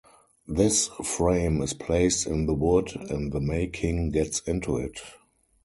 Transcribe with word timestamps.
This 0.47 0.87
frame 1.03 1.61
is 1.61 1.73
placed 1.75 2.25
in 2.25 2.47
the 2.47 2.55
wood 2.55 2.91
and 3.11 3.31
the 3.31 3.39
May 3.39 3.67
King 3.67 4.09
gets 4.09 4.39
into 4.39 4.77
it. 4.77 4.99